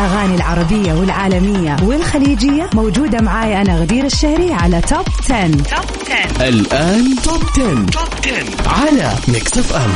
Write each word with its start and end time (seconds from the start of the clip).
الأغاني 0.00 0.34
العربية 0.34 0.92
والعالمية 0.92 1.76
والخليجية 1.82 2.70
موجودة 2.74 3.20
معاي 3.20 3.60
أنا 3.60 3.76
غدير 3.80 4.04
الشهري 4.04 4.52
على 4.52 4.80
توب 4.80 5.04
10. 5.30 5.50
توب 5.50 5.62
10 6.10 6.48
الآن 6.48 7.16
توب 7.24 7.42
10. 7.52 7.86
توب 7.86 8.08
10 8.24 8.80
على 8.80 9.14
ميكس 9.28 9.58
اف 9.58 9.72
ام 9.76 9.90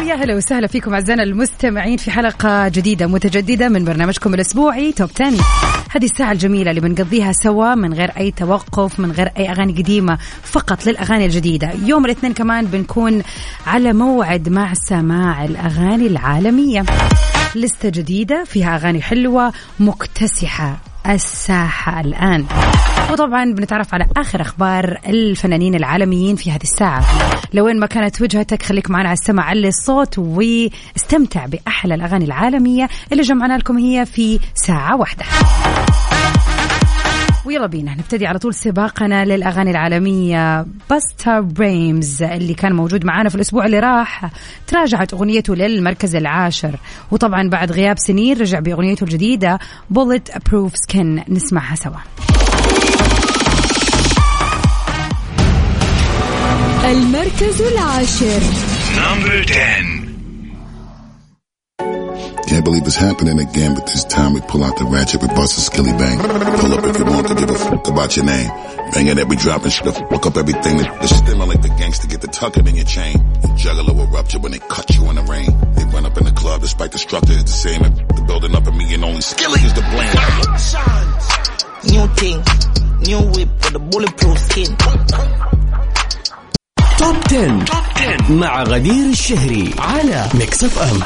ويا 0.00 0.14
هلا 0.14 0.34
وسهلا 0.34 0.66
فيكم 0.66 0.94
أعزائنا 0.94 1.22
المستمعين 1.22 1.96
في 1.96 2.10
حلقة 2.10 2.68
جديدة 2.68 3.06
متجددة 3.06 3.68
من 3.68 3.84
برنامجكم 3.84 4.34
الأسبوعي 4.34 4.92
Top 4.92 5.10
10 5.20 5.30
هذه 5.92 6.04
الساعة 6.04 6.32
الجميلة 6.32 6.70
اللي 6.70 6.80
بنقضيها 6.80 7.32
سوا 7.32 7.74
من 7.74 7.94
غير 7.94 8.10
أي 8.16 8.30
توقف 8.30 9.00
من 9.00 9.12
غير 9.12 9.30
أي 9.38 9.50
أغاني 9.50 9.72
قديمة 9.72 10.18
فقط 10.42 10.86
للأغاني 10.86 11.24
الجديدة. 11.24 11.70
يوم 11.84 12.04
الاثنين 12.04 12.32
كمان 12.32 12.66
بنكون 12.66 13.22
على 13.66 13.92
موعد 13.92 14.48
مع 14.48 14.74
سماع 14.74 15.44
الأغاني 15.44 16.06
العالمية. 16.06 16.84
لستة 17.54 17.88
جديدة 17.88 18.44
فيها 18.44 18.76
أغاني 18.76 19.02
حلوة 19.02 19.52
مكتسحة. 19.80 20.78
الساحة 21.06 22.00
الآن. 22.00 22.46
وطبعا 23.10 23.44
بنتعرف 23.44 23.94
على 23.94 24.06
آخر 24.16 24.40
أخبار 24.40 25.00
الفنانين 25.06 25.74
العالميين 25.74 26.36
في 26.36 26.50
هذه 26.50 26.62
الساعة. 26.62 27.04
لوين 27.54 27.80
ما 27.80 27.86
كانت 27.86 28.22
وجهتك 28.22 28.62
خليك 28.62 28.90
معنا 28.90 29.08
على 29.08 29.16
السمع 29.18 29.42
علي 29.42 29.68
الصوت 29.68 30.18
واستمتع 30.18 31.46
بأحلى 31.46 31.94
الأغاني 31.94 32.24
العالمية 32.24 32.88
اللي 33.12 33.22
جمعنا 33.22 33.58
لكم 33.58 33.78
هي 33.78 34.06
في 34.06 34.40
ساعة 34.54 34.96
واحدة. 34.96 35.24
ويلا 37.44 37.66
بينا 37.66 37.94
نبتدي 37.94 38.26
على 38.26 38.38
طول 38.38 38.54
سباقنا 38.54 39.24
للأغاني 39.24 39.70
العالمية. 39.70 40.66
Busta 40.90 41.40
Rhymes 41.40 42.22
اللي 42.22 42.54
كان 42.54 42.72
موجود 42.72 43.04
معانا 43.04 43.28
في 43.28 43.34
الأسبوع 43.34 43.66
اللي 43.66 43.78
راح 43.78 44.30
تراجعت 44.66 45.14
أغنيته 45.14 45.54
للمركز 45.54 46.16
العاشر. 46.16 46.76
وطبعا 47.10 47.48
بعد 47.48 47.72
غياب 47.72 47.98
سنين 47.98 48.38
رجع 48.38 48.60
بأغنيته 48.60 49.04
الجديدة 49.04 49.58
بولت 49.90 50.48
بروف 50.48 50.72
سكن 50.76 51.22
نسمعها 51.28 51.74
سوا. 51.74 52.29
المركز 56.89 57.61
العاشر 57.61 58.41
Number 58.95 59.43
10 59.43 60.05
Can't 62.47 62.63
believe 62.63 62.85
it's 62.85 62.95
happening 62.95 63.39
again, 63.39 63.73
but 63.73 63.87
this 63.87 64.03
time 64.05 64.33
we 64.33 64.41
pull 64.41 64.63
out 64.63 64.77
the 64.77 64.85
ratchet, 64.85 65.19
we 65.21 65.27
bust 65.29 65.57
a 65.57 65.61
skilly 65.61 65.91
bang. 65.91 66.19
Pull 66.19 66.73
up 66.73 66.83
if 66.85 66.99
you 66.99 67.05
want 67.05 67.27
to 67.27 67.35
give 67.35 67.49
a 67.49 67.55
fuck 67.55 67.87
about 67.87 68.15
your 68.15 68.25
name. 68.25 68.49
Banging 68.93 69.15
that 69.15 69.27
we 69.27 69.35
dropping 69.35 69.71
shit, 69.71 69.95
fuck 69.95 70.25
up 70.27 70.37
everything. 70.37 70.77
That, 70.77 71.01
the 71.01 71.07
still 71.07 71.37
like 71.37 71.61
the 71.63 71.69
gangster, 71.69 72.07
get 72.07 72.21
the 72.21 72.27
tucking 72.27 72.67
in 72.67 72.75
your 72.75 72.85
chain. 72.85 73.17
The 73.41 73.51
juggler 73.57 73.93
will 73.93 74.07
rupture 74.07 74.39
when 74.39 74.51
they 74.51 74.59
cut 74.59 74.87
you 74.95 75.09
in 75.09 75.15
the 75.15 75.23
rain. 75.23 75.49
They 75.73 75.85
run 75.85 76.05
up 76.05 76.17
in 76.17 76.25
the 76.25 76.31
club, 76.31 76.61
despite 76.61 76.91
the 76.91 76.99
structure 76.99 77.33
is 77.33 77.45
the 77.45 77.59
same. 77.65 77.81
The 77.81 78.23
building 78.27 78.55
up 78.55 78.67
in 78.67 78.77
me 78.77 78.93
and 78.93 79.03
only 79.03 79.21
skilly 79.21 79.58
مع 88.30 88.62
غدير 88.62 89.10
الشهري 89.10 89.74
على 89.78 90.26
ميكس 90.34 90.64
اف 90.64 90.78
ام 90.78 91.00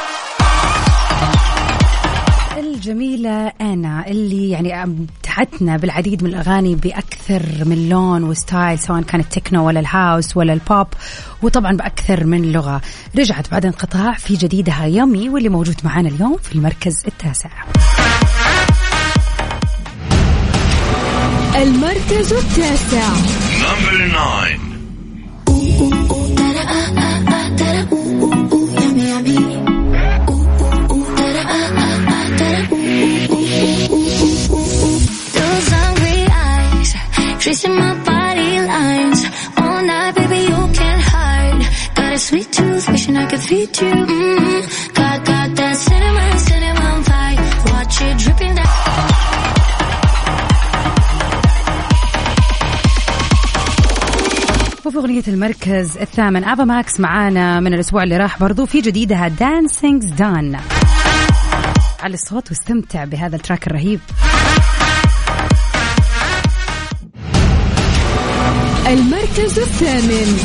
الجميلة 2.57 3.51
أنا 3.61 4.07
اللي 4.07 4.49
يعني 4.49 4.83
امتعتنا 4.83 5.77
بالعديد 5.77 6.23
من 6.23 6.29
الأغاني 6.29 6.75
بأكثر 6.75 7.41
من 7.65 7.89
لون 7.89 8.23
وستايل 8.23 8.79
سواء 8.79 9.01
كان 9.01 9.19
التكنو 9.19 9.67
ولا 9.67 9.79
الهاوس 9.79 10.37
ولا 10.37 10.53
البوب 10.53 10.87
وطبعا 11.43 11.77
بأكثر 11.77 12.23
من 12.23 12.51
لغة. 12.51 12.81
رجعت 13.17 13.51
بعد 13.51 13.65
انقطاع 13.65 14.13
في 14.13 14.35
جديدها 14.35 14.85
يومي 14.85 15.29
واللي 15.29 15.49
موجود 15.49 15.75
معانا 15.83 16.09
اليوم 16.09 16.37
في 16.37 16.55
المركز 16.55 17.03
التاسع. 17.07 17.49
المركز 21.55 22.33
التاسع. 22.33 23.09
Tracing 37.55 37.75
my 37.75 37.93
body 38.03 38.51
lines. 38.71 39.19
All 39.57 39.81
night, 39.83 40.15
baby, 40.15 40.39
you 40.51 40.61
can't 40.79 41.03
hide. 41.13 41.61
Got 41.95 42.11
a 42.13 42.19
sweet 42.27 42.51
tooth, 42.51 42.85
wishing 42.89 43.15
I 43.17 43.25
could 43.31 43.39
feed 43.49 43.71
you. 43.81 43.93
Mm-hmm. 43.93 44.93
Got, 44.99 45.17
got 45.31 45.49
that 45.59 45.75
cinnamon, 45.87 46.33
cinnamon 46.47 46.97
pie. 47.09 47.37
Watch 47.71 48.01
it 48.07 48.17
dripping 48.23 48.55
down. 48.55 48.65
وفي 54.85 54.97
أغنية 54.97 55.23
المركز 55.27 55.97
الثامن 55.97 56.43
Ava 56.43 56.63
Max 56.63 56.99
معانا 56.99 57.59
من 57.59 57.73
الأسبوع 57.73 58.03
اللي 58.03 58.17
راح 58.17 58.39
برضو 58.39 58.65
في 58.65 58.81
جديدها 58.81 59.27
Dancing's 59.27 60.05
Done 60.05 60.59
على 62.03 62.13
الصوت 62.13 62.49
واستمتع 62.49 63.03
بهذا 63.03 63.35
ال 63.35 63.40
track 63.40 63.67
الرهيب 63.67 63.99
المركز 68.87 69.59
الثامن. 69.59 70.39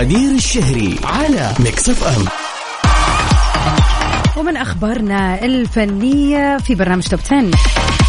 غدير 0.00 0.34
الشهري 0.34 1.00
على 1.04 1.52
Mix 1.58 1.88
FM. 1.88 2.24
ومن 4.36 4.56
أخبارنا 4.56 5.44
الفنية 5.44 6.58
في 6.58 6.74
برنامج 6.74 7.02
Top 7.02 7.20
10 7.26 7.50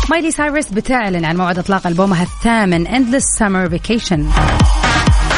مايلي 0.09 0.31
سايرس 0.31 0.67
بتعلن 0.67 1.25
عن 1.25 1.37
موعد 1.37 1.59
إطلاق 1.59 1.87
ألبومها 1.87 2.23
الثامن 2.23 2.87
Endless 2.87 3.23
Summer 3.39 3.71
Vacation. 3.73 4.19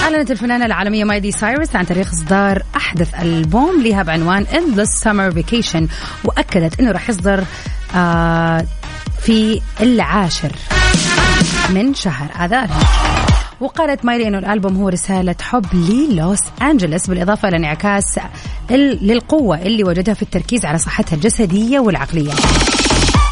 أعلنت 0.03 0.31
الفنانة 0.31 0.65
العالمية 0.65 1.03
مايلي 1.03 1.31
سايرس 1.31 1.75
عن 1.75 1.85
تاريخ 1.85 2.11
إصدار 2.13 2.63
أحدث 2.75 3.21
ألبوم 3.21 3.81
لها 3.81 4.03
بعنوان 4.03 4.45
Endless 4.45 5.03
Summer 5.03 5.35
Vacation 5.37 5.83
وأكدت 6.23 6.79
أنه 6.79 6.91
راح 6.91 7.09
يصدر 7.09 7.43
آه 7.95 8.65
في 9.21 9.61
العاشر 9.81 10.51
من 11.69 11.93
شهر. 11.93 12.45
آذار 12.45 12.67
وقالت 13.63 14.05
مايلي 14.05 14.27
انه 14.27 14.37
الألبوم 14.39 14.75
هو 14.77 14.89
رسالة 14.89 15.35
حب 15.41 15.65
للوس 15.73 16.39
انجلوس 16.61 17.07
بالإضافة 17.07 17.47
إلى 17.47 17.57
انعكاس 17.57 18.19
ال- 18.71 19.07
للقوة 19.07 19.57
اللي 19.61 19.83
وجدها 19.83 20.13
في 20.13 20.21
التركيز 20.21 20.65
على 20.65 20.77
صحتها 20.77 21.15
الجسدية 21.15 21.79
والعقلية. 21.79 22.31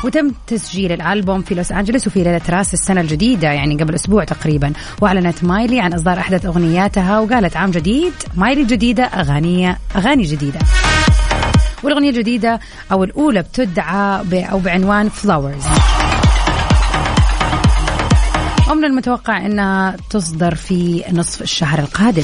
وتم 0.03 0.31
تسجيل 0.47 0.91
الألبوم 0.91 1.41
في 1.41 1.55
لوس 1.55 1.71
انجلوس 1.71 2.07
وفي 2.07 2.23
ليلة 2.23 2.41
راس 2.49 2.73
السنة 2.73 3.01
الجديدة 3.01 3.47
يعني 3.51 3.75
قبل 3.83 3.95
أسبوع 3.95 4.23
تقريبا 4.23 4.73
وأعلنت 5.01 5.43
مايلي 5.43 5.79
عن 5.79 5.93
إصدار 5.93 6.17
أحدث 6.19 6.45
أغنياتها 6.45 7.19
وقالت 7.19 7.57
عام 7.57 7.71
جديد 7.71 8.13
مايلي 8.35 8.63
جديده 8.63 9.03
اغاني 9.03 9.75
أغاني 9.95 10.23
جديدة. 10.23 10.59
والأغنية 11.83 12.09
الجديدة 12.09 12.59
أو 12.91 13.03
الأولى 13.03 13.41
بتدعى 13.41 14.21
أو 14.51 14.59
بعنوان 14.59 15.09
فلاورز. 15.09 15.63
ومن 18.71 18.85
المتوقع 18.85 19.45
انها 19.45 19.97
تصدر 20.09 20.55
في 20.55 21.03
نصف 21.13 21.41
الشهر 21.41 21.79
القادم. 21.79 22.23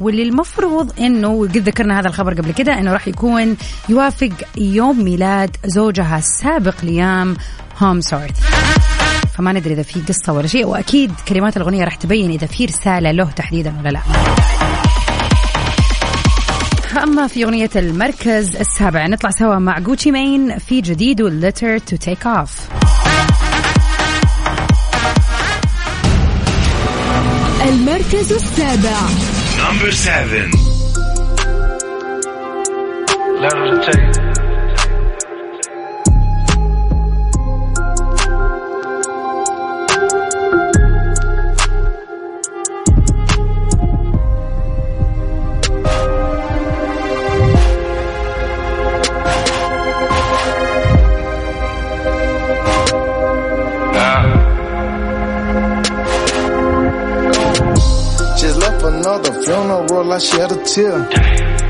واللي 0.00 0.22
المفروض 0.22 1.00
إنه 1.00 1.28
وقد 1.28 1.56
ذكرنا 1.56 2.00
هذا 2.00 2.08
الخبر 2.08 2.34
قبل 2.34 2.52
كده 2.52 2.78
إنه 2.78 2.92
راح 2.92 3.08
يكون 3.08 3.56
يوافق 3.88 4.30
يوم 4.56 5.04
ميلاد 5.04 5.56
زوجها 5.64 6.18
السابق 6.18 6.74
ليام 6.82 7.36
هومسورث 7.78 8.40
فما 9.34 9.52
ندري 9.52 9.74
إذا 9.74 9.82
في 9.82 10.00
قصة 10.00 10.32
ولا 10.32 10.46
شيء 10.46 10.66
وأكيد 10.66 11.12
كلمات 11.28 11.56
الأغنية 11.56 11.84
راح 11.84 11.94
تبين 11.94 12.30
إذا 12.30 12.46
في 12.46 12.64
رسالة 12.64 13.10
له 13.10 13.30
تحديدا 13.30 13.74
ولا 13.80 13.88
لا. 13.88 14.00
أما 16.96 17.26
في 17.26 17.44
أغنية 17.44 17.70
المركز 17.76 18.56
السابع 18.56 19.06
نطلع 19.06 19.30
سوا 19.30 19.58
مع 19.58 19.78
جوتشي 19.78 20.10
مين 20.10 20.58
في 20.58 20.80
جديد 20.80 21.22
والليتر 21.22 21.78
تو 21.78 21.96
تيك 21.96 22.26
أوف 22.26 22.68
المركز 27.68 28.32
السابع 28.32 28.98
Number 29.58 29.90
seven. 29.92 30.50
Letter 33.42 33.66
to 33.70 33.92
take. 33.92 34.27
tear. 60.67 60.95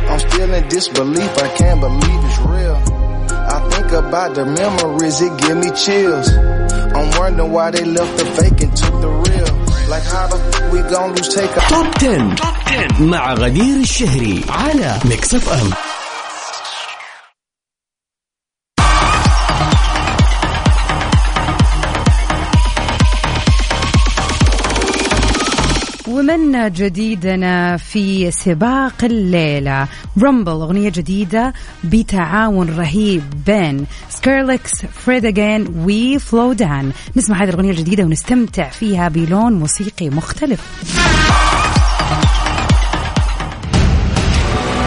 I'm 0.10 0.20
still 0.20 0.54
in 0.54 0.68
disbelief, 0.68 1.38
I 1.38 1.48
can't 1.58 1.80
believe 1.82 2.22
it's 2.26 2.40
real. 2.40 2.76
I 3.56 3.70
think 3.70 3.92
about 3.92 4.36
the 4.36 4.46
memories, 4.46 5.22
it 5.22 5.38
give 5.42 5.58
me 5.58 5.72
chills. 5.72 6.30
I'm 6.98 7.10
wondering 7.20 7.52
why 7.52 7.72
they 7.72 7.86
left 7.86 8.18
the 8.18 8.26
fake 8.26 8.62
and 8.62 8.76
took 8.76 9.02
the 9.02 9.10
real. 9.10 9.54
Like 9.90 10.04
how 10.04 10.28
the 10.28 10.38
f- 10.38 10.72
we 10.72 10.80
gon' 10.82 11.14
lose 11.16 11.30
take 11.36 11.56
a 11.56 11.62
توب 11.70 11.88
10. 12.00 12.36
مع 13.00 13.34
غدير 13.34 13.76
الشهري 13.82 14.46
على 14.50 15.00
ميكس 15.06 15.34
اف 15.36 15.50
ام 15.54 15.70
ومن 26.49 26.73
جديدنا 26.73 27.77
في 27.77 28.31
سباق 28.31 29.05
الليلة. 29.05 29.89
Rumble 30.23 30.53
أغنية 30.53 30.89
جديدة 30.89 31.55
بتعاون 31.85 32.77
رهيب. 32.79 33.23
بين 33.47 33.87
Skrillex 34.11 34.71
Fred 35.05 35.25
again 35.25 35.67
و 35.87 36.53
Flowdan 36.53 36.93
نسمع 37.17 37.43
هذه 37.43 37.49
الأغنية 37.49 37.71
الجديدة 37.71 38.05
ونستمتع 38.05 38.69
فيها 38.69 39.09
بلون 39.09 39.53
موسيقي 39.53 40.11
مختلف. 40.11 40.61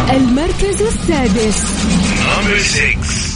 المركز 0.09 0.81
السادس. 0.81 1.65
Number 2.21 2.59
six. 2.59 3.31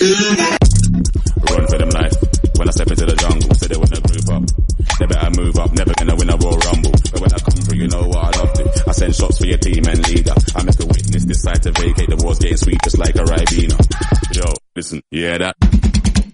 Run 0.00 1.66
for 1.70 1.78
them 1.78 1.90
life. 1.90 2.18
When 2.58 2.66
I 2.66 2.72
step 2.74 2.90
into 2.90 3.06
the 3.06 3.14
jungle, 3.14 3.54
say 3.54 3.70
they 3.70 3.78
wanna 3.78 4.02
group 4.02 4.26
up. 4.26 4.42
They 4.98 5.06
better 5.06 5.30
move 5.38 5.54
up, 5.54 5.70
never 5.70 5.94
gonna 5.94 6.16
win 6.18 6.30
a 6.30 6.36
Royal 6.36 6.58
Rumble. 6.58 6.90
But 7.14 7.20
when 7.22 7.30
I 7.30 7.38
come 7.38 7.58
through, 7.62 7.78
you 7.78 7.86
know 7.86 8.02
what 8.10 8.18
I 8.18 8.30
love 8.42 8.52
to. 8.58 8.90
I 8.90 8.92
send 8.92 9.14
shots 9.14 9.38
for 9.38 9.46
your 9.46 9.58
team 9.58 9.86
and 9.86 10.02
leader. 10.10 10.34
I 10.56 10.66
make 10.66 10.80
a 10.82 10.86
witness 10.86 11.24
decide 11.24 11.62
to 11.62 11.70
vacate. 11.70 12.10
The 12.10 12.18
war's 12.18 12.38
getting 12.42 12.56
sweet 12.58 12.82
just 12.82 12.98
like 12.98 13.14
a 13.14 13.22
Ribena. 13.22 13.78
Yo, 14.34 14.54
listen, 14.74 15.00
yeah 15.12 15.38
that? 15.38 15.54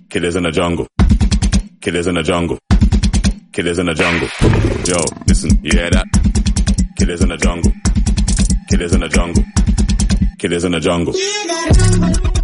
Killers 0.08 0.36
in 0.36 0.44
the 0.44 0.52
jungle. 0.52 0.86
Killers 1.80 2.06
in 2.06 2.14
the 2.14 2.22
jungle. 2.22 2.58
Killers 3.52 3.78
in 3.78 3.86
the 3.86 3.94
jungle. 3.94 4.28
Yo, 4.88 5.04
listen, 5.28 5.50
yeah 5.60 5.90
that? 5.92 6.08
Killers 6.96 7.20
in 7.20 7.28
the 7.28 7.36
jungle. 7.36 7.72
Killers 8.70 8.94
in 8.94 9.00
the 9.00 9.08
jungle. 9.08 9.44
Killers 10.38 10.64
in 10.64 10.72
the 10.72 10.80
jungle. 10.80 12.39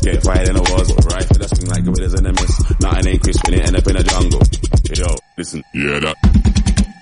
Shots 0.00 0.14
get 0.14 0.22
fired 0.22 0.48
in 0.48 0.54
the 0.54 0.64
wars, 0.70 0.88
rifle 1.12 1.36
that 1.38 1.48
swing 1.48 1.70
like 1.70 1.84
gorillas 1.84 2.14
in 2.14 2.24
the 2.24 2.32
mist. 2.32 2.80
Nothing 2.80 3.06
ain't 3.12 3.22
crisp 3.22 3.44
when 3.44 3.54
it 3.54 3.66
end 3.66 3.76
up 3.76 3.86
in 3.86 3.96
a 3.96 4.02
jungle. 4.02 4.40
Yo, 4.96 5.14
listen, 5.36 5.62
you 5.74 5.88
hear 5.88 6.00
that? 6.00 6.16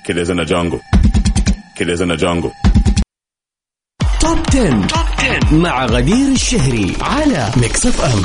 Killers 0.05 0.31
in 0.31 0.37
the 0.38 0.45
jungle. 0.45 0.81
Killers 1.76 2.00
in 2.00 2.09
the 2.09 2.17
jungle. 2.17 2.52
Top 4.21 4.38
10. 4.50 4.87
مع 5.52 5.87
غدير 5.87 6.33
الشهري 6.33 6.97
على 7.00 7.50
Mix 7.57 7.87
F 7.87 8.00
M 8.00 8.23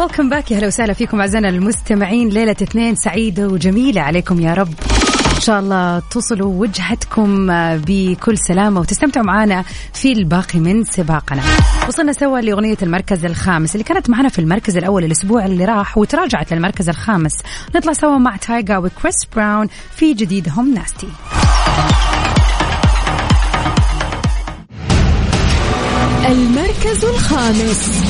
welcome 0.00 0.28
back 0.28 0.50
يا 0.50 0.58
هلا 0.58 0.66
وسهلا 0.66 0.92
فيكم 0.92 1.20
اعزائنا 1.20 1.48
المستمعين 1.48 2.28
ليله 2.28 2.52
اثنين 2.62 2.94
سعيده 2.94 3.48
وجميله 3.48 4.00
عليكم 4.00 4.40
يا 4.40 4.54
رب 4.54 4.74
إن 5.38 5.42
شاء 5.42 5.60
الله 5.60 5.98
توصلوا 5.98 6.60
وجهتكم 6.60 7.46
بكل 7.76 8.38
سلامة 8.38 8.80
وتستمتعوا 8.80 9.26
معنا 9.26 9.64
في 9.94 10.12
الباقي 10.12 10.58
من 10.58 10.84
سباقنا. 10.84 11.42
وصلنا 11.88 12.12
سوا 12.12 12.38
لأغنية 12.38 12.76
المركز 12.82 13.24
الخامس 13.24 13.74
اللي 13.74 13.84
كانت 13.84 14.10
معنا 14.10 14.28
في 14.28 14.38
المركز 14.38 14.76
الأول 14.76 15.04
الأسبوع 15.04 15.46
اللي 15.46 15.64
راح 15.64 15.98
وتراجعت 15.98 16.52
للمركز 16.52 16.88
الخامس. 16.88 17.32
نطلع 17.76 17.92
سوا 17.92 18.18
مع 18.18 18.36
Tyga 18.36 18.78
و 18.78 18.84
Chris 18.84 19.14
Brown 19.36 19.68
في 19.96 20.14
جديدهم 20.14 20.74
Nasty 20.74 21.08
المركز 26.28 27.04
الخامس. 27.04 28.02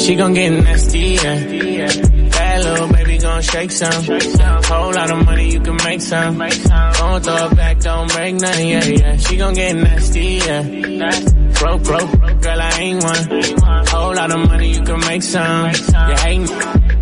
She 0.00 0.16
gon' 0.16 0.34
get 0.34 0.50
nasty, 0.50 0.98
yeah. 0.98 1.86
Bad 2.30 2.64
little 2.64 2.88
baby 2.88 3.18
gon' 3.18 3.42
shake 3.42 3.70
some. 3.70 3.92
Whole 4.64 4.92
lot 4.92 5.10
of 5.10 5.24
money, 5.24 5.52
you 5.52 5.60
can 5.60 5.76
make 5.84 6.00
some. 6.00 6.38
Gon' 6.38 7.20
throw 7.22 7.46
it 7.46 7.56
back, 7.56 7.78
don't 7.80 8.12
break 8.12 8.34
nothing, 8.34 8.68
yeah, 8.68 8.84
yeah. 8.84 9.16
She 9.16 9.36
gon' 9.36 9.54
get 9.54 9.76
nasty, 9.76 10.40
yeah. 10.44 10.62
Broke, 11.60 11.82
broke, 11.82 12.40
girl, 12.40 12.60
I 12.60 12.70
ain't 12.78 13.02
one. 13.04 13.86
Whole 13.86 14.14
lot 14.14 14.30
of 14.32 14.48
money, 14.48 14.72
you 14.74 14.82
can 14.82 15.00
make 15.00 15.22
some. 15.22 15.70
Yeah, 15.92 16.26
ain't 16.26 16.50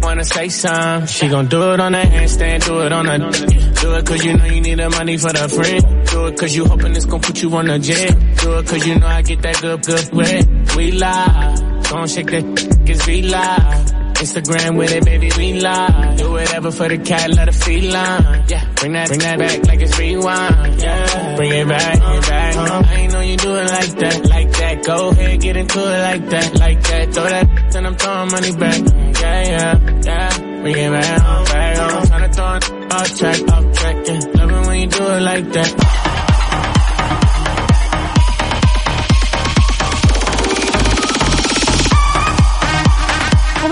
wanna 0.02 0.25
say 0.25 0.49
some. 0.49 1.07
She 1.07 1.28
gon' 1.28 1.47
do 1.47 1.73
it 1.73 1.81
on 1.81 1.93
the 1.93 1.99
handstand, 1.99 2.64
do 2.64 2.81
it 2.81 2.93
on 2.93 3.07
the. 3.07 3.75
Do 3.81 3.95
it 3.95 4.07
cause 4.07 4.25
you 4.25 4.37
know 4.37 4.45
you 4.47 4.61
need 4.61 4.78
the 4.78 4.90
money 4.90 5.17
for 5.17 5.33
the 5.33 5.49
friend. 5.49 6.07
Do 6.09 6.26
it 6.26 6.37
cause 6.38 6.57
you 6.57 6.64
hoping 6.64 6.97
it's 6.97 7.05
gon' 7.07 7.21
put 7.21 7.40
you 7.43 7.55
on 7.55 7.67
the 7.67 7.78
jet. 7.78 8.11
Do 8.43 8.59
it 8.59 8.67
cause 8.67 8.87
you 8.87 8.99
know 8.99 9.07
I 9.07 9.23
get 9.23 9.40
that 9.43 9.61
good, 9.61 9.83
good 9.87 10.11
bread. 10.11 10.76
We 10.76 10.93
lie. 10.93 11.67
Gon' 11.90 12.07
shake 12.07 12.30
that 12.30 12.45
cause 12.87 13.07
we 13.07 13.23
live. 13.23 13.95
Instagram 14.18 14.76
with 14.76 14.92
it, 14.92 15.04
baby, 15.04 15.30
we 15.38 15.61
live. 15.61 16.18
Do 16.18 16.33
whatever 16.33 16.71
for 16.71 16.88
the 16.88 16.99
cat, 16.99 17.30
let 17.30 17.47
her 17.49 17.52
feline. 17.52 18.45
Yeah, 18.49 18.64
bring 18.75 18.92
that, 18.92 19.09
bring 19.09 19.21
that 19.21 19.38
back 19.38 19.66
like 19.66 19.80
it's 19.80 19.99
rewind. 19.99 20.83
Yeah, 20.83 21.37
bring 21.37 21.52
it 21.52 21.68
back, 21.68 21.99
bring 21.99 22.14
it 22.14 22.26
back. 22.28 22.57
I 22.57 22.95
ain't 22.95 23.12
know 23.12 23.21
you 23.21 23.37
do 23.37 23.54
it 23.57 23.71
like 23.71 23.90
that, 24.00 24.26
like 24.28 24.50
that. 24.50 24.85
Go 24.85 25.09
ahead, 25.11 25.40
get 25.40 25.57
into 25.57 25.78
it 25.78 26.02
like 26.02 26.28
that, 26.28 26.59
like 26.59 26.83
that. 26.83 27.14
Throw 27.14 27.25
that, 27.25 27.71
then 27.73 27.87
I'm 27.87 27.95
throwing 27.97 28.30
money 28.33 28.52
back. 28.52 28.78
Yeah, 29.23 29.42
yeah, 29.42 30.00
yeah. 30.02 30.38
Bring 30.62 30.76
it 30.76 30.90
back, 30.90 31.47
back. 31.47 31.78
I'm 31.78 32.04
tryna 32.04 32.35
throw 32.35 32.54
it 32.57 32.92
off 32.92 33.16
track, 33.16 33.49
off 33.49 33.78
track. 33.78 33.97
Yeah, 34.09 34.21
love 34.35 34.50
it 34.50 34.66
when 34.66 34.80
you 34.80 34.87
do 34.88 35.02
it 35.07 35.21
like 35.23 35.52
that. 35.52 35.98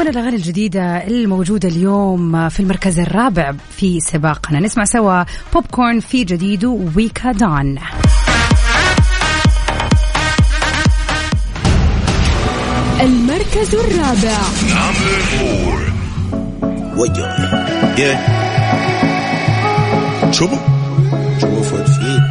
ومن 0.07 0.15
الأغاني 0.15 0.37
الجديدة 0.37 1.07
الموجودة 1.07 1.69
اليوم 1.69 2.49
في 2.49 2.61
المركز 2.61 2.99
الرابع 2.99 3.55
في 3.71 4.01
سباقنا. 4.01 4.61
نسمع 4.61 4.85
سوا 4.85 5.25
بوب 5.55 5.67
كورن 5.67 6.01
في 6.01 6.25
جديده 6.25 6.79
ويكا 6.97 7.33
دون 7.33 7.79
المركز 13.01 13.75
الرابع. 13.75 14.39
Trouble 20.33 20.61
trouble 21.41 21.65
for 21.71 21.79
the 21.87 21.93
feet. 21.99 22.23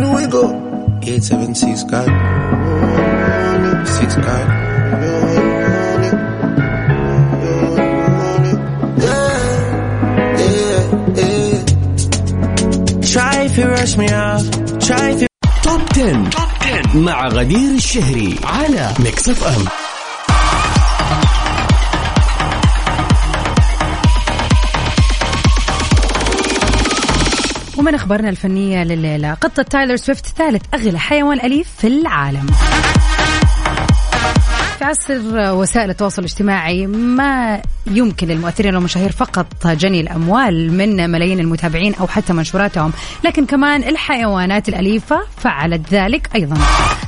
Know 0.00 0.12
we 0.18 0.26
go. 0.26 0.44
876 1.02 1.84
God 1.84 2.08
6 3.86 4.16
God 4.26 4.46
rush 13.86 13.96
me 13.96 14.06
if 14.06 15.22
you 15.22 15.26
Top 15.62 15.80
10. 15.94 16.30
Top 16.30 16.48
10 16.60 16.98
مع 16.98 17.28
غدير 17.28 17.70
الشهري 17.74 18.36
على 18.44 18.94
Mix 19.00 19.28
FM 19.28 19.64
ومن 27.78 27.94
أخبارنا 27.94 28.28
الفنية 28.28 28.84
لليلة 28.84 29.34
قطة 29.34 29.62
تايلر 29.62 29.96
سويفت 29.96 30.26
ثالث 30.26 30.62
أغلى 30.74 30.98
حيوان 30.98 31.40
أليف 31.40 31.68
في 31.78 31.86
العالم. 31.86 32.46
عصر 34.86 35.20
وسائل 35.54 35.90
التواصل 35.90 36.22
الاجتماعي 36.22 36.86
ما 36.86 37.62
يمكن 37.86 38.26
للمؤثرين 38.26 38.74
والمشاهير 38.74 39.12
فقط 39.12 39.66
جني 39.66 40.00
الأموال 40.00 40.72
من 40.72 41.10
ملايين 41.10 41.40
المتابعين 41.40 41.94
أو 41.94 42.06
حتى 42.06 42.32
منشوراتهم، 42.32 42.92
لكن 43.24 43.46
كمان 43.46 43.82
الحيوانات 43.82 44.68
الأليفة 44.68 45.20
فعلت 45.36 45.94
ذلك 45.94 46.30
أيضا. 46.34 46.56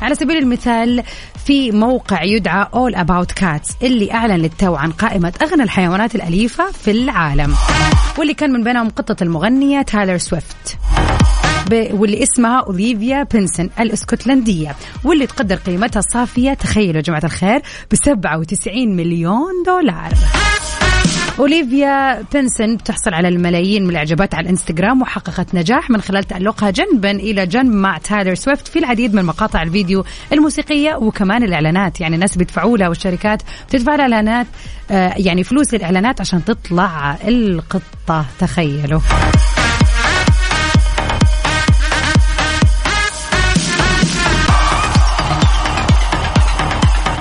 على 0.02 0.14
سبيل 0.14 0.37
المثال 0.37 1.02
في 1.44 1.70
موقع 1.70 2.23
يدعى 2.23 2.64
All 2.64 2.94
About 2.94 3.42
Cats 3.42 3.75
اللي 3.82 4.12
أعلن 4.12 4.37
للتو 4.37 4.75
عن 4.75 4.90
قائمة 4.90 5.32
أغنى 5.42 5.62
الحيوانات 5.62 6.14
الأليفة 6.14 6.73
في 6.73 6.90
العالم. 6.90 7.54
واللي 8.18 8.35
كان 8.35 8.52
من 8.52 8.64
بينهم 8.64 8.88
قطة 8.88 9.23
المغنية 9.23 9.82
تايلر 9.82 10.18
سويفت. 10.18 10.78
واللي 11.72 12.22
اسمها 12.22 12.60
أوليفيا 12.60 13.22
بنسن 13.22 13.70
الإسكتلندية 13.80 14.76
واللي 15.04 15.26
تقدر 15.26 15.56
قيمتها 15.56 16.00
الصافية 16.00 16.54
تخيلوا 16.54 16.96
يا 16.96 17.00
جماعة 17.00 17.25
الخير 17.25 17.62
ب 17.90 17.94
97 17.94 18.96
مليون 18.96 19.52
دولار. 19.66 20.12
أوليفيا 21.38 22.22
بنسن 22.34 22.76
بتحصل 22.76 23.14
على 23.14 23.28
الملايين 23.28 23.84
من 23.84 23.90
الإعجابات 23.90 24.34
على 24.34 24.44
الإنستغرام 24.44 25.02
وحققت 25.02 25.54
نجاح 25.54 25.90
من 25.90 26.00
خلال 26.00 26.25
تألقها 26.25 26.70
جنبا 26.70 27.10
إلى 27.10 27.46
جنب 27.46 27.72
مع 27.72 27.98
تايلر 27.98 28.34
سويفت 28.34 28.68
في 28.68 28.78
العديد 28.78 29.14
من 29.14 29.25
مقاطع 29.25 29.62
الفيديو 29.62 30.04
الموسيقية 30.32 30.94
وكمان 30.94 31.42
الإعلانات. 31.42 32.00
يعني 32.00 32.14
الناس 32.14 32.38
بيدفعوا 32.38 32.78
لها 32.78 32.88
والشركات 32.88 33.42
بتدفع 33.68 33.94
لها 33.94 34.02
إعلانات 34.02 34.46
آه، 34.90 35.14
يعني 35.16 35.44
فلوس 35.44 35.75
للاعلانات 35.75 36.20
عشان 36.20 36.44
تطلع 36.44 37.16
القطة. 37.28 38.25
تخيلوا. 38.38 39.00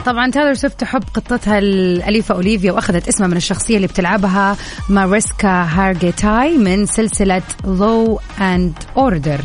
طبعا 0.08 0.32
تايلور 0.32 0.54
سويفت 0.54 0.80
تحب 0.80 1.04
قطتها 1.14 1.60
الأليفة 1.60 2.36
أوليفيا 2.36 2.72
وأخذت 2.72 3.08
اسمها 3.08 3.28
من 3.28 3.38
الشخصية 3.38 3.76
اللي 3.76 3.88
بتلعبها 3.88 4.58
ماريسكا 4.90 5.64
هارجيتاي 5.64 6.58
من 6.58 6.86
سلسلة 6.86 7.42
Law 7.64 8.20
and 8.42 8.74
Order 8.98 9.42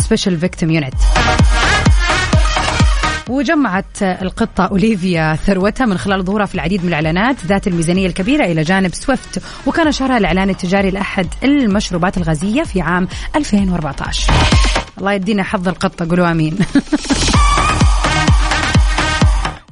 Special 0.00 0.38
Victim 0.38 0.70
Unit 0.70 0.94
وجمعت 3.28 4.02
القطة 4.02 4.64
أوليفيا 4.64 5.36
ثروتها 5.36 5.86
من 5.86 5.98
خلال 5.98 6.24
ظهورها 6.24 6.46
في 6.46 6.54
العديد 6.54 6.82
من 6.82 6.88
الإعلانات 6.88 7.36
ذات 7.46 7.66
الميزانية 7.66 8.06
الكبيرة 8.06 8.44
إلى 8.44 8.62
جانب 8.62 8.94
سويفت 8.94 9.42
وكان 9.66 9.92
شهرها 9.92 10.18
الإعلان 10.18 10.50
التجاري 10.50 10.90
لأحد 10.90 11.26
المشروبات 11.44 12.16
الغازية 12.16 12.62
في 12.62 12.80
عام 12.80 13.08
2014 13.36 14.32
الله 14.98 15.12
يدينا 15.12 15.42
حظ 15.42 15.68
القطة 15.68 16.08
قولوا 16.08 16.30
آمين. 16.30 16.58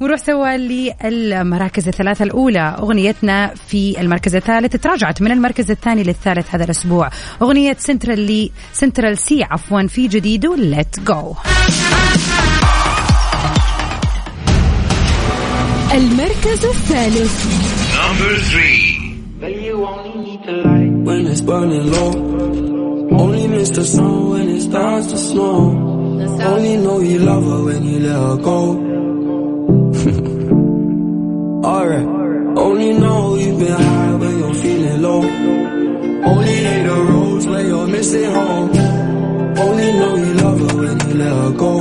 ونروح 0.00 0.18
سوا 0.18 0.56
للمراكز 0.56 1.88
الثلاثة 1.88 2.22
الأولى 2.22 2.76
أغنيتنا 2.78 3.54
في 3.68 4.00
المركز 4.00 4.36
الثالث 4.36 4.76
تراجعت 4.76 5.22
من 5.22 5.30
المركز 5.30 5.70
الثاني 5.70 6.02
للثالث 6.02 6.54
هذا 6.54 6.64
الأسبوع 6.64 7.10
أغنية 7.42 7.76
سنترال 7.78 8.20
لي 8.20 8.50
Central 8.72 9.18
Cee 9.18 9.44
عفوا 9.44 9.86
في 9.86 10.08
جديده 10.08 10.56
Let 10.56 11.00
Go 11.06 11.34
المركز 15.94 16.64
الثالث 16.64 17.60
Number 18.00 18.32
three. 18.50 18.80
when 21.08 21.26
it's 21.26 21.40
burning 21.42 21.86
low. 21.96 22.12
Only 23.22 23.48
miss 23.48 23.70
the 23.70 23.84
sun 23.84 24.30
when 24.30 24.48
it 24.56 24.62
starts 24.62 25.06
to 25.12 25.18
snow. 25.18 25.58
Only 26.52 26.76
know 26.84 26.98
you 27.00 27.18
love 27.18 27.44
her 27.52 27.62
when 27.68 27.82
you 27.90 27.98
let 28.06 28.18
her 28.26 28.36
go. 28.50 28.60
Alright. 31.64 32.06
Only 32.56 32.92
know 32.94 33.34
you've 33.36 33.58
been 33.58 33.72
high 33.72 34.14
when 34.14 34.38
you're 34.38 34.54
feeling 34.54 35.02
low. 35.02 35.22
Only 35.22 36.54
hate 36.54 36.82
the 36.84 37.04
roads 37.10 37.46
when 37.46 37.66
you're 37.66 37.86
missing 37.86 38.32
home. 38.32 38.70
Only 39.58 39.92
know 39.92 40.16
you 40.16 40.34
love 40.34 40.58
her 40.60 40.76
when 40.78 41.00
you 41.00 41.14
let 41.14 41.32
her 41.32 41.50
go. 41.52 41.72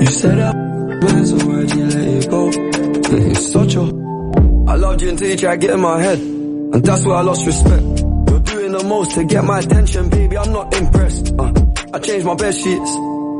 You 0.00 0.06
said 0.06 0.38
that 0.38 0.54
man, 1.02 1.26
so 1.26 1.36
why'd 1.46 1.74
you 1.74 1.84
let 1.86 2.08
it 2.08 2.30
go? 2.30 2.50
It's 3.14 3.52
such 3.52 3.74
a 3.74 3.80
I 3.80 4.76
loved 4.76 5.02
you 5.02 5.08
until 5.10 5.28
you 5.28 5.36
tried 5.36 5.60
to 5.60 5.66
get 5.66 5.74
in 5.74 5.80
my 5.80 6.00
head. 6.00 6.18
And 6.18 6.82
that's 6.84 7.04
where 7.04 7.16
I 7.16 7.22
lost 7.22 7.44
respect. 7.44 7.82
You're 7.82 8.40
doing 8.40 8.72
the 8.72 8.84
most 8.84 9.14
to 9.16 9.24
get 9.24 9.44
my 9.44 9.58
attention, 9.58 10.08
baby. 10.08 10.38
I'm 10.38 10.52
not 10.52 10.74
impressed. 10.74 11.34
Uh, 11.38 11.52
I 11.92 11.98
changed 11.98 12.24
my 12.24 12.34
bed 12.36 12.54
sheets, 12.54 12.90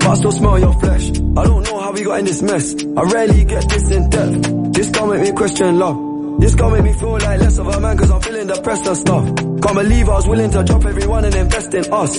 but 0.02 0.10
I 0.10 0.14
still 0.14 0.32
smell 0.32 0.58
your 0.58 0.72
flesh. 0.80 1.10
I 1.10 1.44
don't 1.48 1.62
know 1.64 1.80
how 1.80 1.92
we 1.92 2.02
got 2.02 2.18
in 2.18 2.24
this 2.24 2.42
mess. 2.42 2.74
I 3.00 3.02
rarely 3.02 3.44
get 3.44 3.68
this 3.68 3.90
in 3.90 4.10
depth. 4.10 4.72
This 4.74 4.90
can't 4.90 5.10
make 5.10 5.22
me 5.22 5.32
question 5.32 5.78
love. 5.78 5.98
This 6.40 6.54
can't 6.54 6.72
make 6.72 6.82
me 6.82 6.92
feel 6.94 7.12
like 7.12 7.40
less 7.40 7.58
of 7.58 7.68
a 7.68 7.80
man 7.80 7.96
cause 7.98 8.10
I'm 8.10 8.20
feeling 8.20 8.46
depressed 8.48 8.86
and 8.86 8.96
stuff. 8.96 9.24
Can't 9.62 9.76
believe 9.82 10.08
I 10.08 10.14
was 10.14 10.28
willing 10.28 10.50
to 10.50 10.64
drop 10.64 10.84
everyone 10.84 11.24
and 11.24 11.34
invest 11.34 11.74
in 11.74 11.84
us. 11.92 12.12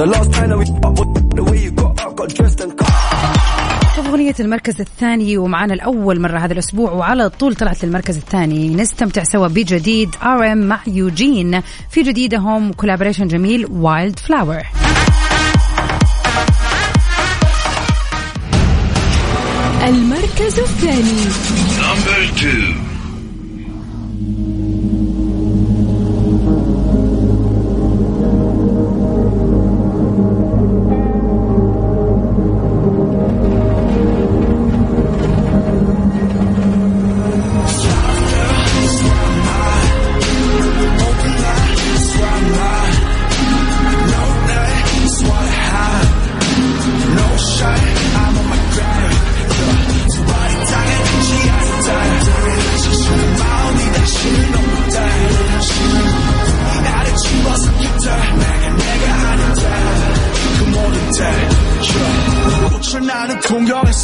The 0.00 0.06
last 0.14 0.32
time 0.32 0.48
that 0.50 0.58
we 0.58 0.64
up 0.88 0.94
was 0.98 1.08
the 1.38 1.44
way 1.44 1.58
you 1.64 1.70
got 1.72 2.00
up, 2.04 2.16
got 2.16 2.28
dressed 2.30 2.60
and 2.60 2.78
cut. 2.78 2.90
أغنية 3.98 4.34
المركز 4.40 4.80
الثاني 4.80 5.38
ومعانا 5.38 5.74
الأول 5.74 6.20
مرة 6.20 6.38
هذا 6.38 6.52
الأسبوع 6.52 6.92
وعلى 6.92 7.28
طول 7.28 7.54
طلعت 7.54 7.84
للمركز 7.84 8.16
الثاني 8.16 8.68
نستمتع 8.68 9.22
سوا 9.22 9.48
بجديد 9.48 10.10
ار 10.22 10.52
ام 10.52 10.58
مع 10.58 10.80
يوجين 10.86 11.60
في 11.90 12.02
جديدهم 12.02 12.72
collaboration 12.72 13.28
جميل 13.28 13.66
Wildflower 13.70 14.62
المركز 20.40 20.58
الثاني 20.58 21.30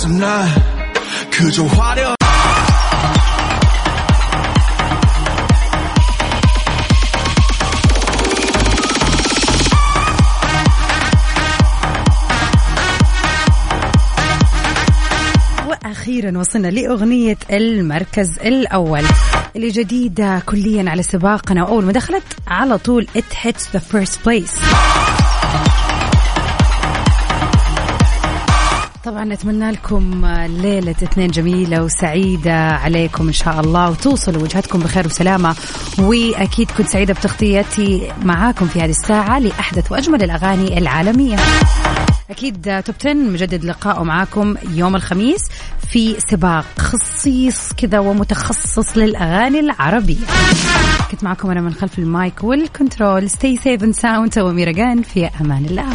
동경했어 0.06 0.08
난 0.10 0.48
그저 1.32 1.66
화려 1.66 2.16
واخيرا 15.68 16.38
وصلنا 16.38 16.68
لاغنيه 16.68 17.38
المركز 17.52 18.40
الاول 18.40 19.04
اللي 19.56 19.70
جديدة 19.70 20.40
كليا 20.40 20.90
على 20.90 21.04
سباقنا 21.04 21.64
وأول 21.64 21.86
ما 21.86 21.92
دخلت 21.92 22.24
على 22.48 22.78
طول 22.78 23.08
it 23.18 23.48
hits 23.48 23.66
the 23.78 23.80
first 23.80 24.20
place 24.24 24.62
طبعا 29.17 29.29
نتمنى 29.29 29.71
لكم 29.71 30.27
ليلة 30.47 30.91
اثنين 30.91 31.31
جميلة 31.31 31.83
وسعيدة 31.83 32.69
عليكم 32.69 33.27
إن 33.27 33.33
شاء 33.33 33.61
الله 33.61 33.91
وتوصلوا 33.91 34.43
وجهتكم 34.43 34.79
بخير 34.79 35.07
وسلامة. 35.07 35.57
وأكيد 35.99 36.71
كنت 36.71 36.89
سعيدة 36.89 37.15
بتغطيتي 37.15 38.13
معاكم 38.23 38.67
في 38.67 38.81
هذه 38.81 38.91
الساعة 38.91 39.39
لأحدث 39.39 39.93
وأجمل 39.93 40.23
الأغاني 40.23 40.79
العالمية. 40.79 41.37
أكيد 42.31 42.83
Top 42.85 42.95
10 43.01 43.15
مجدد 43.15 43.65
لقائه 43.65 44.05
معاكم 44.05 44.55
يوم 44.75 44.97
الخميس 44.97 45.41
في 45.89 46.17
سباق 46.31 46.65
خصيص 46.79 47.73
كذا 47.73 47.99
ومتخصص 47.99 48.97
للأغاني 48.97 49.61
العربية. 49.61 50.27
كنت 51.11 51.25
معكم 51.25 51.51
أنا 51.51 51.61
من 51.61 51.75
خلف 51.75 51.99
ال 51.99 52.10
mic 52.10 52.45
وال 52.45 52.62
control. 52.62 53.31
Stay 53.31 53.57
safe 53.57 53.97
sound 53.97 54.39
وأميرة 54.39 54.71
جان 54.71 55.03
في 55.03 55.31
أمان 55.41 55.65
الله. 55.65 55.87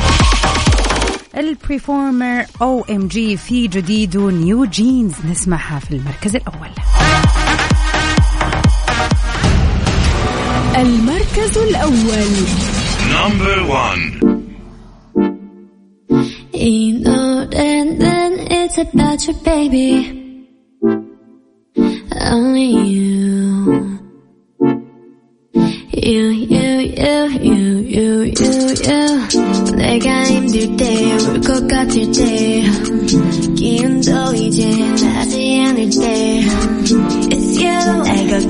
ال 1.37 1.48
performer 1.48 2.45
OMG 2.61 3.37
في 3.37 3.67
جديد 3.67 4.17
NewJeans 4.17 5.13
نسمعها 5.31 5.79
في 5.79 5.91
المركز 5.91 6.35
الأول 6.35 6.69
المركز 10.77 11.57
الأول 11.57 12.31
Number 13.11 13.57
one. 13.67 14.03
You 16.53 16.99
know 16.99 17.45
that 17.45 17.85
then 18.03 18.31
it's 18.59 18.77
about 18.77 19.19
you, 19.27 19.33
baby. 19.51 19.89
Only 22.35 22.69
you. 22.95 23.99
You, 26.09 26.23
you, 26.53 26.60
you, 26.80 26.80
you, 26.96 27.84
you, 27.84 28.22
you, 28.24 28.74
you. 28.84 29.76
내가 29.76 30.24
힘들 30.24 30.76
때, 30.76 31.14
울것 31.14 31.68
같을 31.68 32.10
때, 32.12 32.64
기운도 33.56 34.34
이제 34.34 34.66
나지 35.02 35.60
않을 35.60 35.90
때, 35.90 36.40
It's 37.30 37.60
you. 37.60 38.02
내가 38.04 38.40